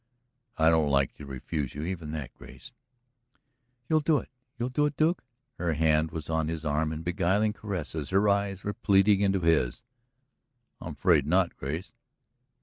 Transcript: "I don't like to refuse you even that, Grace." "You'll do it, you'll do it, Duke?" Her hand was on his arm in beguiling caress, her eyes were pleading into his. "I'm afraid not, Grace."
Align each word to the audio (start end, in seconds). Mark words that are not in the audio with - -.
"I 0.57 0.71
don't 0.71 0.89
like 0.89 1.13
to 1.17 1.27
refuse 1.27 1.75
you 1.75 1.83
even 1.83 2.09
that, 2.09 2.33
Grace." 2.33 2.71
"You'll 3.87 3.99
do 3.99 4.17
it, 4.17 4.29
you'll 4.57 4.69
do 4.69 4.87
it, 4.87 4.97
Duke?" 4.97 5.23
Her 5.59 5.73
hand 5.73 6.09
was 6.09 6.27
on 6.27 6.47
his 6.47 6.65
arm 6.65 6.91
in 6.91 7.03
beguiling 7.03 7.53
caress, 7.53 7.91
her 7.93 8.27
eyes 8.27 8.63
were 8.63 8.73
pleading 8.73 9.21
into 9.21 9.41
his. 9.41 9.83
"I'm 10.81 10.93
afraid 10.93 11.27
not, 11.27 11.55
Grace." 11.55 11.91